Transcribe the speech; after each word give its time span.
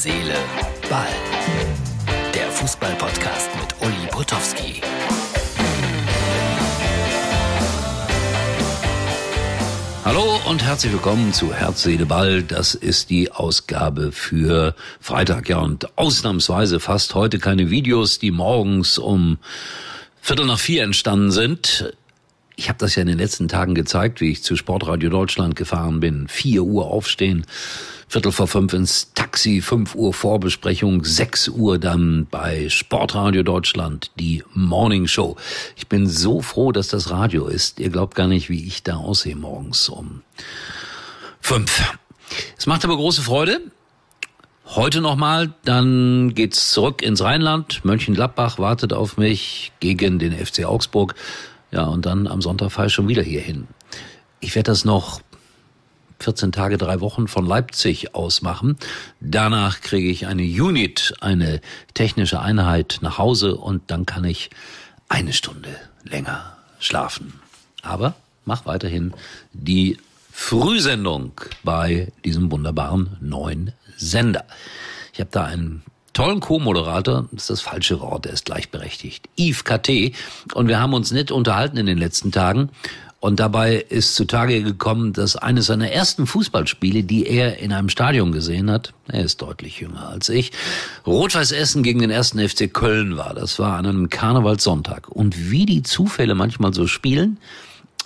Seele, 0.00 0.36
Ball. 0.88 1.08
Der 2.32 2.48
Fußball-Podcast 2.52 3.50
mit 3.56 3.74
Uli 3.80 4.06
Potowski. 4.12 4.80
Hallo 10.04 10.38
und 10.48 10.62
herzlich 10.62 10.92
willkommen 10.92 11.32
zu 11.32 11.52
Herz, 11.52 11.82
Seele, 11.82 12.06
Ball. 12.06 12.44
Das 12.44 12.76
ist 12.76 13.10
die 13.10 13.32
Ausgabe 13.32 14.12
für 14.12 14.76
Freitag. 15.00 15.48
Ja, 15.48 15.58
und 15.58 15.98
ausnahmsweise 15.98 16.78
fast 16.78 17.16
heute 17.16 17.40
keine 17.40 17.68
Videos, 17.68 18.20
die 18.20 18.30
morgens 18.30 18.98
um 18.98 19.38
Viertel 20.20 20.46
nach 20.46 20.60
vier 20.60 20.84
entstanden 20.84 21.32
sind. 21.32 21.92
Ich 22.58 22.68
habe 22.68 22.80
das 22.80 22.96
ja 22.96 23.02
in 23.02 23.06
den 23.06 23.18
letzten 23.18 23.46
Tagen 23.46 23.76
gezeigt, 23.76 24.20
wie 24.20 24.32
ich 24.32 24.42
zu 24.42 24.56
Sportradio 24.56 25.10
Deutschland 25.10 25.54
gefahren 25.54 26.00
bin. 26.00 26.26
Vier 26.26 26.64
Uhr 26.64 26.86
aufstehen, 26.86 27.46
Viertel 28.08 28.32
vor 28.32 28.48
fünf 28.48 28.72
ins 28.72 29.12
Taxi, 29.14 29.60
fünf 29.60 29.94
Uhr 29.94 30.12
Vorbesprechung, 30.12 31.04
sechs 31.04 31.46
Uhr 31.46 31.78
dann 31.78 32.26
bei 32.28 32.68
Sportradio 32.68 33.44
Deutschland 33.44 34.10
die 34.18 34.42
Morning 34.54 35.06
Show. 35.06 35.36
Ich 35.76 35.86
bin 35.86 36.08
so 36.08 36.42
froh, 36.42 36.72
dass 36.72 36.88
das 36.88 37.10
Radio 37.10 37.46
ist. 37.46 37.78
Ihr 37.78 37.90
glaubt 37.90 38.16
gar 38.16 38.26
nicht, 38.26 38.50
wie 38.50 38.66
ich 38.66 38.82
da 38.82 38.96
aussehe 38.96 39.36
morgens 39.36 39.88
um 39.88 40.22
fünf. 41.40 41.94
Es 42.58 42.66
macht 42.66 42.84
aber 42.84 42.96
große 42.96 43.22
Freude. 43.22 43.60
Heute 44.66 45.00
nochmal, 45.00 45.54
dann 45.64 46.34
geht's 46.34 46.72
zurück 46.72 47.02
ins 47.02 47.22
Rheinland. 47.22 47.84
Mönchengladbach 47.84 48.58
wartet 48.58 48.92
auf 48.92 49.16
mich 49.16 49.70
gegen 49.78 50.18
den 50.18 50.32
FC 50.32 50.64
Augsburg. 50.64 51.14
Ja, 51.70 51.84
und 51.84 52.06
dann 52.06 52.26
am 52.26 52.40
Sonntag 52.40 52.72
fahre 52.72 52.88
ich 52.88 52.94
schon 52.94 53.08
wieder 53.08 53.22
hier 53.22 53.40
hin. 53.40 53.68
Ich 54.40 54.54
werde 54.54 54.70
das 54.70 54.84
noch 54.84 55.20
14 56.20 56.52
Tage, 56.52 56.78
drei 56.78 57.00
Wochen 57.00 57.28
von 57.28 57.46
Leipzig 57.46 58.14
aus 58.14 58.42
machen. 58.42 58.76
Danach 59.20 59.80
kriege 59.80 60.08
ich 60.08 60.26
eine 60.26 60.42
Unit, 60.42 61.14
eine 61.20 61.60
technische 61.94 62.40
Einheit 62.40 62.98
nach 63.02 63.18
Hause 63.18 63.56
und 63.56 63.90
dann 63.90 64.06
kann 64.06 64.24
ich 64.24 64.50
eine 65.08 65.32
Stunde 65.32 65.68
länger 66.04 66.56
schlafen. 66.80 67.34
Aber 67.82 68.14
mach 68.44 68.66
weiterhin 68.66 69.14
die 69.52 69.98
Frühsendung 70.32 71.32
bei 71.62 72.12
diesem 72.24 72.50
wunderbaren 72.50 73.16
neuen 73.20 73.72
Sender. 73.96 74.44
Ich 75.12 75.20
habe 75.20 75.30
da 75.30 75.44
einen 75.44 75.82
tollen 76.18 76.40
Co-Moderator, 76.40 77.28
das 77.30 77.42
ist 77.42 77.50
das 77.50 77.60
falsche 77.60 78.00
Wort, 78.00 78.24
der 78.24 78.32
ist 78.32 78.44
gleichberechtigt, 78.44 79.28
Yves 79.38 79.62
KT. 79.62 80.16
Und 80.52 80.66
wir 80.66 80.80
haben 80.80 80.92
uns 80.92 81.12
nett 81.12 81.30
unterhalten 81.30 81.76
in 81.76 81.86
den 81.86 81.96
letzten 81.96 82.32
Tagen. 82.32 82.70
Und 83.20 83.38
dabei 83.38 83.76
ist 83.88 84.16
zutage 84.16 84.64
gekommen, 84.64 85.12
dass 85.12 85.36
eines 85.36 85.66
seiner 85.66 85.92
ersten 85.92 86.26
Fußballspiele, 86.26 87.04
die 87.04 87.24
er 87.24 87.58
in 87.58 87.72
einem 87.72 87.88
Stadion 87.88 88.32
gesehen 88.32 88.68
hat, 88.68 88.94
er 89.06 89.22
ist 89.22 89.42
deutlich 89.42 89.78
jünger 89.78 90.08
als 90.08 90.28
ich, 90.28 90.50
Rot-Weiß 91.06 91.52
Essen 91.52 91.84
gegen 91.84 92.00
den 92.00 92.10
ersten 92.10 92.40
FC 92.40 92.72
Köln 92.72 93.16
war. 93.16 93.34
Das 93.34 93.60
war 93.60 93.76
an 93.76 93.86
einem 93.86 94.10
Karnevalssonntag. 94.10 95.08
Und 95.08 95.52
wie 95.52 95.66
die 95.66 95.84
Zufälle 95.84 96.34
manchmal 96.34 96.74
so 96.74 96.88
spielen, 96.88 97.38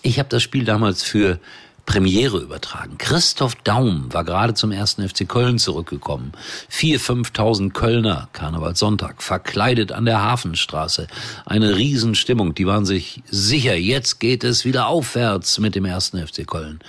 ich 0.03 0.19
habe 0.19 0.29
das 0.29 0.43
Spiel 0.43 0.67
damals 0.67 1.03
für 1.03 1.39
Premiere 1.87 2.39
übertragen. 2.39 2.97
Christoph 2.99 3.57
Daum 3.65 4.13
war 4.13 4.25
gerade 4.25 4.55
zum 4.55 4.73
ersten 4.73 5.07
FC 5.07 5.29
Köln 5.29 5.59
zurückgekommen. 5.59 6.33
Vier, 6.69 7.01
fünftausend 7.01 7.75
Kölner, 7.75 8.29
Karnevalssonntag, 8.33 9.23
verkleidet 9.23 9.93
an 9.93 10.05
der 10.05 10.23
Hafenstraße. 10.23 11.09
Eine 11.45 11.77
Riesenstimmung. 11.77 12.55
Die 12.55 12.67
waren 12.67 12.87
sich 12.87 13.23
sicher, 13.29 13.77
jetzt 13.77 14.21
geht 14.21 14.45
es 14.45 14.65
wieder 14.65 14.87
aufwärts 14.87 15.59
mit 15.59 15.75
dem 15.75 15.85
ersten 15.85 16.25
FC 16.25 16.47
Köln. 16.47 16.81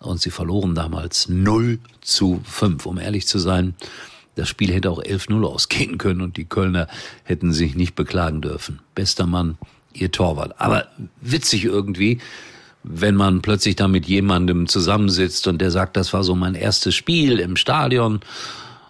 Und 0.00 0.20
sie 0.20 0.30
verloren 0.30 0.74
damals 0.74 1.28
0 1.28 1.78
zu 2.00 2.40
5. 2.44 2.86
Um 2.86 2.98
ehrlich 2.98 3.26
zu 3.26 3.38
sein, 3.38 3.74
das 4.34 4.48
Spiel 4.48 4.72
hätte 4.72 4.90
auch 4.90 5.02
11-0 5.02 5.44
ausgehen 5.46 5.96
können 5.96 6.20
und 6.20 6.36
die 6.36 6.44
Kölner 6.44 6.88
hätten 7.22 7.52
sich 7.52 7.74
nicht 7.76 7.94
beklagen 7.94 8.40
dürfen. 8.42 8.80
Bester 8.94 9.26
Mann, 9.26 9.58
ihr 9.92 10.10
Torwart. 10.10 10.60
Aber 10.60 10.88
witzig 11.20 11.64
irgendwie, 11.64 12.18
wenn 12.84 13.14
man 13.14 13.40
plötzlich 13.40 13.76
da 13.76 13.88
mit 13.88 14.06
jemandem 14.06 14.68
zusammensitzt 14.68 15.48
und 15.48 15.58
der 15.58 15.70
sagt, 15.70 15.96
das 15.96 16.12
war 16.12 16.22
so 16.22 16.34
mein 16.34 16.54
erstes 16.54 16.94
Spiel 16.94 17.40
im 17.40 17.56
Stadion 17.56 18.20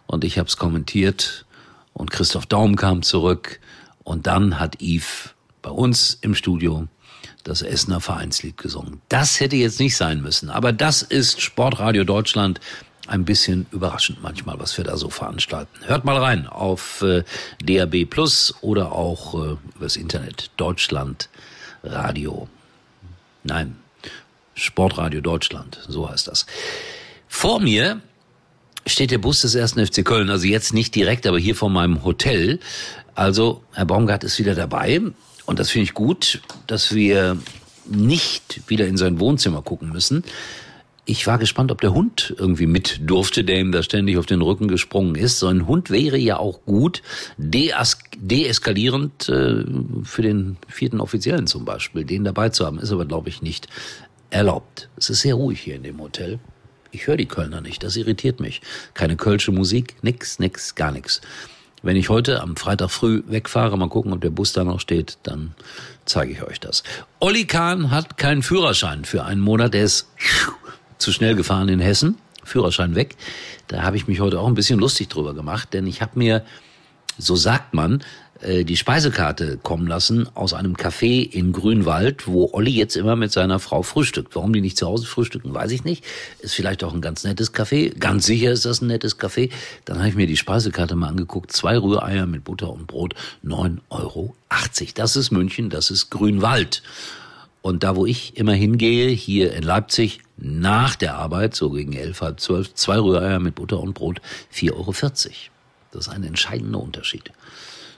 und 0.07 0.25
ich 0.25 0.37
habe 0.37 0.49
es 0.49 0.57
kommentiert 0.57 1.47
und 1.93 2.11
Christoph 2.11 2.47
Daum 2.47 2.75
kam 2.75 3.03
zurück 3.03 3.61
und 4.03 4.27
dann 4.27 4.59
hat 4.59 4.83
Yves 4.83 5.31
bei 5.63 5.71
uns 5.71 6.19
im 6.21 6.35
Studio 6.35 6.89
das 7.45 7.63
Essener 7.63 8.01
Vereinslied 8.01 8.57
gesungen. 8.57 9.01
Das 9.09 9.39
hätte 9.39 9.57
jetzt 9.57 9.79
nicht 9.79 9.97
sein 9.97 10.21
müssen, 10.21 10.51
aber 10.51 10.73
das 10.73 11.03
ist 11.03 11.41
Sportradio 11.41 12.05
Deutschland. 12.05 12.61
Ein 13.07 13.27
bisschen 13.27 13.67
überraschend 13.71 14.23
manchmal, 14.23 14.59
was 14.59 14.79
wir 14.79 14.85
da 14.85 14.97
so 14.97 15.11
veranstalten. 15.11 15.79
Hört 15.85 16.07
mal 16.07 16.17
rein 16.17 16.47
auf 16.47 17.03
äh, 17.03 17.23
DAB 17.63 18.07
Plus 18.07 18.55
oder 18.63 18.93
auch 18.93 19.35
äh, 19.35 19.57
übers 19.77 19.97
Internet 19.97 20.51
Deutschland 20.57 21.29
Radio. 21.83 22.49
Nein, 23.43 23.77
Sportradio 24.55 25.21
Deutschland, 25.21 25.81
so 25.89 26.09
heißt 26.09 26.29
das. 26.29 26.47
Vor 27.29 27.61
mir 27.61 28.01
steht 28.87 29.11
der 29.11 29.19
Bus 29.19 29.41
des 29.43 29.55
ersten 29.55 29.85
FC 29.85 30.05
Köln, 30.05 30.31
also 30.31 30.47
jetzt 30.47 30.73
nicht 30.73 30.95
direkt, 30.95 31.27
aber 31.27 31.39
hier 31.39 31.57
vor 31.57 31.71
meinem 31.71 32.05
Hotel. 32.05 32.61
Also 33.15 33.63
Herr 33.73 33.87
Baumgart 33.87 34.25
ist 34.25 34.39
wieder 34.39 34.55
dabei 34.55 35.01
und 35.47 35.59
das 35.59 35.71
finde 35.71 35.85
ich 35.85 35.95
gut, 35.95 36.43
dass 36.67 36.95
wir 36.95 37.39
nicht 37.87 38.63
wieder 38.69 38.87
in 38.87 38.97
sein 38.97 39.21
Wohnzimmer 39.21 39.63
gucken 39.63 39.91
müssen. 39.91 40.25
Ich 41.07 41.27
war 41.27 41.37
gespannt, 41.39 41.71
ob 41.71 41.83
der 41.83 41.93
Hund 41.93 42.35
irgendwie 42.39 42.67
mit 42.67 43.01
durfte, 43.03 43.45
der 43.45 43.61
ihm 43.61 43.73
da 43.73 43.83
ständig 43.83 44.17
auf 44.17 44.25
den 44.25 44.41
Rücken 44.41 44.69
gesprungen 44.69 45.17
ist. 45.17 45.39
So 45.39 45.49
ein 45.49 45.67
Hund 45.67 45.91
wäre 45.91 46.17
ja 46.17 46.39
auch 46.39 46.65
gut, 46.65 47.03
dees 47.37 47.99
deeskalierend 48.17 49.29
äh, 49.29 49.65
für 50.03 50.23
den 50.23 50.57
vierten 50.67 51.01
Offiziellen 51.01 51.47
zum 51.47 51.67
Beispiel, 51.67 52.05
den 52.05 52.25
dabei 52.25 52.49
zu 52.49 52.65
haben, 52.65 52.79
ist 52.79 52.91
aber, 52.91 53.05
glaube 53.05 53.29
ich, 53.29 53.43
nicht 53.43 53.69
erlaubt. 54.35 54.89
Es 54.97 55.11
ist 55.11 55.21
sehr 55.21 55.35
ruhig 55.35 55.61
hier 55.61 55.77
in 55.77 55.85
dem 55.85 56.01
Hotel. 56.01 56.41
Ich 56.91 57.07
höre 57.07 57.17
die 57.17 57.27
Kölner 57.27 57.61
nicht, 57.61 57.83
das 57.83 57.97
irritiert 57.97 58.41
mich. 58.41 58.61
Keine 58.93 59.17
kölsche 59.17 59.53
Musik, 59.53 59.97
nix, 60.03 60.39
nix, 60.39 60.75
gar 60.75 60.91
nix. 60.91 61.21
Wenn 61.83 61.97
ich 61.97 62.09
heute 62.09 62.41
am 62.41 62.57
Freitag 62.57 62.91
früh 62.91 63.23
wegfahre, 63.27 63.77
mal 63.79 63.89
gucken, 63.89 64.13
ob 64.13 64.21
der 64.21 64.31
Bus 64.31 64.53
da 64.53 64.65
noch 64.65 64.81
steht, 64.81 65.19
dann 65.23 65.55
zeige 66.05 66.33
ich 66.33 66.43
euch 66.43 66.59
das. 66.59 66.83
Olli 67.21 67.45
Kahn 67.45 67.91
hat 67.91 68.17
keinen 68.17 68.43
Führerschein 68.43 69.05
für 69.05 69.25
einen 69.25 69.41
Monat. 69.41 69.75
Der 69.75 69.85
ist 69.85 70.09
zu 70.99 71.13
schnell 71.13 71.37
gefahren 71.37 71.69
in 71.69 71.81
Hessen. 71.81 72.19
Führerschein 72.43 72.95
weg. 72.95 73.17
Da 73.69 73.83
habe 73.83 73.97
ich 73.97 74.07
mich 74.07 74.21
heute 74.21 74.41
auch 74.41 74.49
ein 74.49 74.55
bisschen 74.55 74.79
lustig 74.79 75.09
drüber 75.09 75.35
gemacht, 75.35 75.75
denn 75.75 75.87
ich 75.87 76.03
habe 76.03 76.19
mir, 76.19 76.45
so 77.19 77.37
sagt 77.37 77.75
man, 77.75 78.03
die 78.43 78.77
Speisekarte 78.77 79.59
kommen 79.59 79.87
lassen 79.87 80.29
aus 80.35 80.55
einem 80.55 80.75
Café 80.75 81.23
in 81.23 81.53
Grünwald, 81.53 82.27
wo 82.27 82.51
Olli 82.53 82.73
jetzt 82.73 82.97
immer 82.97 83.17
mit 83.17 83.33
seiner 83.33 83.59
Frau 83.59 83.83
frühstückt. 83.83 84.35
Warum 84.35 84.53
die 84.53 84.61
nicht 84.61 84.77
zu 84.77 84.87
Hause 84.87 85.07
frühstücken, 85.07 85.55
weiß 85.55 85.71
ich 85.71 85.85
nicht. 85.85 86.05
Ist 86.41 86.55
vielleicht 86.55 86.85
auch 86.85 86.93
ein 86.93 87.01
ganz 87.01 87.25
nettes 87.25 87.55
Café. 87.55 87.97
Ganz 87.97 88.27
sicher 88.27 88.51
ist 88.51 88.67
das 88.67 88.83
ein 88.83 88.89
nettes 88.89 89.19
Café. 89.19 89.51
Dann 89.85 89.99
habe 89.99 90.09
ich 90.09 90.15
mir 90.15 90.27
die 90.27 90.37
Speisekarte 90.37 90.97
mal 90.97 91.09
angeguckt. 91.09 91.53
Zwei 91.53 91.79
Rühreier 91.79 92.27
mit 92.27 92.45
Butter 92.45 92.71
und 92.71 92.87
Brot, 92.87 93.15
neun 93.43 93.81
Euro. 93.89 94.35
Das 94.95 95.17
ist 95.17 95.31
München, 95.31 95.71
das 95.71 95.91
ist 95.91 96.11
Grünwald. 96.11 96.83
Und 97.63 97.83
da, 97.83 97.97
wo 97.97 98.05
ich 98.05 98.37
immer 98.37 98.53
hingehe, 98.53 99.09
hier 99.09 99.55
in 99.55 99.63
Leipzig, 99.63 100.21
nach 100.37 100.97
der 100.97 101.15
Arbeit, 101.17 101.55
so 101.55 101.71
gegen 101.71 101.93
elf, 101.95 102.21
halb 102.21 102.41
zwölf, 102.41 102.75
zwei 102.75 102.99
Rühreier 102.99 103.39
mit 103.39 103.55
Butter 103.55 103.81
und 103.81 103.95
Brot, 103.95 104.21
vier 104.51 104.77
Euro. 104.77 104.93
Das 105.01 105.25
ist 105.95 106.09
ein 106.09 106.25
entscheidender 106.25 106.81
Unterschied. 106.81 107.31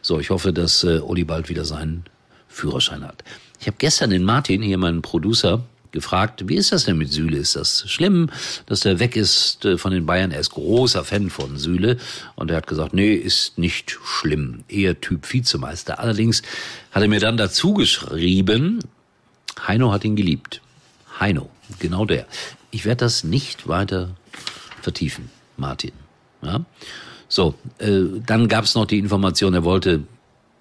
So, 0.07 0.21
ich 0.21 0.31
hoffe, 0.31 0.53
dass 0.53 0.85
äh, 0.85 1.01
Uli 1.01 1.25
bald 1.25 1.49
wieder 1.49 1.65
seinen 1.65 2.05
Führerschein 2.47 3.03
hat. 3.03 3.25
Ich 3.59 3.67
habe 3.67 3.77
gestern 3.77 4.11
den 4.11 4.23
Martin, 4.23 4.63
hier 4.63 4.79
meinen 4.79 5.03
Producer, 5.03 5.65
gefragt, 5.91 6.45
wie 6.47 6.55
ist 6.55 6.71
das 6.71 6.85
denn 6.85 6.97
mit 6.97 7.13
Süle? 7.13 7.37
Ist 7.37 7.57
das 7.57 7.91
schlimm, 7.91 8.31
dass 8.67 8.81
der 8.81 9.01
weg 9.01 9.17
ist 9.17 9.65
äh, 9.65 9.77
von 9.77 9.91
den 9.91 10.07
Bayern? 10.07 10.31
Er 10.31 10.39
ist 10.39 10.51
großer 10.51 11.03
Fan 11.03 11.29
von 11.29 11.59
Süle 11.59 11.97
und 12.37 12.53
er 12.53 12.59
hat 12.59 12.69
gesagt, 12.69 12.95
nee, 12.95 13.15
ist 13.15 13.59
nicht 13.59 13.99
schlimm, 14.05 14.63
eher 14.69 15.01
Typ 15.01 15.33
Vizemeister. 15.33 15.99
Allerdings 15.99 16.43
hat 16.93 17.03
er 17.03 17.09
mir 17.09 17.19
dann 17.19 17.37
dazu 17.37 17.75
geschrieben, 17.75 18.85
Heino 19.67 19.91
hat 19.91 20.05
ihn 20.05 20.15
geliebt. 20.15 20.61
Heino, 21.19 21.51
genau 21.81 22.05
der. 22.05 22.29
Ich 22.71 22.85
werde 22.85 23.01
das 23.01 23.25
nicht 23.25 23.67
weiter 23.67 24.11
vertiefen, 24.83 25.31
Martin. 25.57 25.95
Ja? 26.43 26.65
So, 27.29 27.55
äh, 27.79 28.03
dann 28.25 28.49
gab 28.49 28.65
es 28.65 28.75
noch 28.75 28.87
die 28.87 28.99
Information, 28.99 29.55
er 29.55 29.65
wollte 29.65 30.05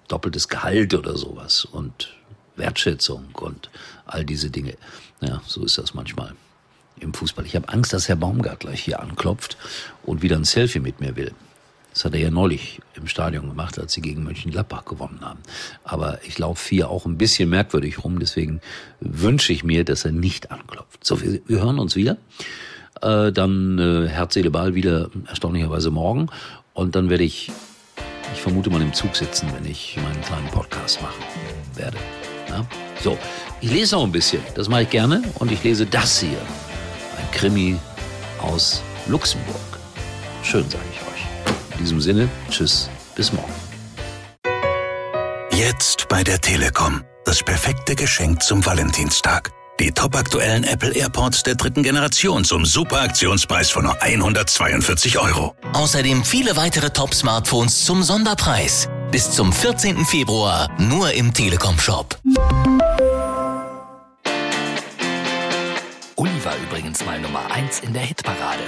doppeltes 0.08 0.48
Gehalt 0.48 0.94
oder 0.94 1.16
sowas 1.16 1.64
und 1.64 2.14
Wertschätzung 2.56 3.26
und 3.34 3.70
all 4.06 4.24
diese 4.24 4.50
Dinge. 4.50 4.76
Ja, 5.20 5.42
so 5.46 5.64
ist 5.64 5.78
das 5.78 5.94
manchmal 5.94 6.32
im 7.00 7.12
Fußball. 7.12 7.46
Ich 7.46 7.56
habe 7.56 7.68
Angst, 7.68 7.92
dass 7.92 8.08
Herr 8.08 8.16
Baumgart 8.16 8.60
gleich 8.60 8.82
hier 8.82 9.00
anklopft 9.00 9.56
und 10.04 10.22
wieder 10.22 10.36
ein 10.36 10.44
Selfie 10.44 10.80
mit 10.80 11.00
mir 11.00 11.16
will. 11.16 11.32
Das 11.92 12.04
hat 12.04 12.14
er 12.14 12.20
ja 12.20 12.30
neulich 12.30 12.82
im 12.94 13.06
Stadion 13.06 13.48
gemacht, 13.48 13.78
als 13.78 13.94
sie 13.94 14.02
gegen 14.02 14.22
Mönchengladbach 14.22 14.84
gewonnen 14.84 15.20
haben. 15.22 15.40
Aber 15.82 16.18
ich 16.24 16.38
laufe 16.38 16.68
hier 16.68 16.90
auch 16.90 17.06
ein 17.06 17.16
bisschen 17.16 17.48
merkwürdig 17.48 18.04
rum, 18.04 18.18
deswegen 18.18 18.60
wünsche 19.00 19.52
ich 19.52 19.64
mir, 19.64 19.82
dass 19.82 20.04
er 20.04 20.12
nicht 20.12 20.50
anklopft. 20.50 21.04
So, 21.06 21.22
wir, 21.22 21.40
wir 21.46 21.60
hören 21.60 21.78
uns 21.78 21.96
wieder. 21.96 22.18
Äh, 23.02 23.32
dann 23.32 23.78
äh, 23.78 24.08
Herz, 24.08 24.34
Seele, 24.34 24.50
Ball 24.50 24.74
wieder 24.74 25.08
erstaunlicherweise 25.26 25.90
morgen. 25.90 26.28
Und 26.74 26.94
dann 26.94 27.10
werde 27.10 27.24
ich, 27.24 27.50
ich 28.34 28.40
vermute 28.40 28.70
mal 28.70 28.82
im 28.82 28.92
Zug 28.92 29.16
sitzen, 29.16 29.48
wenn 29.54 29.70
ich 29.70 29.96
meinen 30.02 30.20
kleinen 30.22 30.48
Podcast 30.48 31.00
machen 31.02 31.22
werde. 31.74 31.96
Ja? 32.48 32.66
So, 33.02 33.18
ich 33.60 33.70
lese 33.70 33.96
auch 33.96 34.04
ein 34.04 34.12
bisschen. 34.12 34.42
Das 34.54 34.68
mache 34.68 34.82
ich 34.82 34.90
gerne. 34.90 35.22
Und 35.38 35.50
ich 35.52 35.62
lese 35.62 35.86
das 35.86 36.20
hier. 36.20 36.38
Ein 37.18 37.30
Krimi 37.32 37.76
aus 38.40 38.82
Luxemburg. 39.06 39.56
Schön, 40.42 40.68
sage 40.68 40.84
ich 40.92 41.00
euch. 41.00 41.72
In 41.72 41.78
diesem 41.78 42.00
Sinne, 42.00 42.28
tschüss, 42.50 42.88
bis 43.14 43.32
morgen. 43.32 43.52
Jetzt 45.50 46.08
bei 46.08 46.22
der 46.22 46.40
Telekom. 46.40 47.02
Das 47.24 47.42
perfekte 47.42 47.96
Geschenk 47.96 48.42
zum 48.42 48.64
Valentinstag. 48.64 49.55
Die 49.78 49.92
topaktuellen 49.92 50.64
Apple 50.64 50.92
AirPods 50.92 51.42
der 51.42 51.54
dritten 51.54 51.82
Generation 51.82 52.44
zum 52.44 52.64
super 52.64 53.02
Aktionspreis 53.02 53.70
von 53.70 53.84
nur 53.84 54.00
142 54.00 55.18
Euro. 55.18 55.54
Außerdem 55.74 56.24
viele 56.24 56.56
weitere 56.56 56.88
Top-Smartphones 56.88 57.84
zum 57.84 58.02
Sonderpreis. 58.02 58.88
Bis 59.10 59.30
zum 59.30 59.52
14. 59.52 60.06
Februar 60.06 60.70
nur 60.80 61.12
im 61.12 61.34
Telekom-Shop. 61.34 62.18
Uli 66.16 66.44
war 66.44 66.56
übrigens 66.66 67.04
mal 67.04 67.20
Nummer 67.20 67.50
1 67.50 67.80
in 67.80 67.92
der 67.92 68.02
Hitparade. 68.02 68.64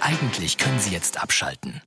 Eigentlich 0.00 0.58
können 0.58 0.78
Sie 0.78 0.90
jetzt 0.90 1.22
abschalten. 1.22 1.80